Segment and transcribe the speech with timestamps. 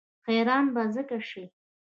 [0.27, 1.43] حیران به ځکه شي.